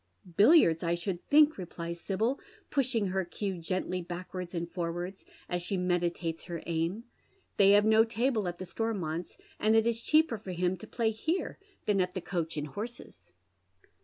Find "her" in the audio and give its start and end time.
3.05-3.23, 6.45-6.63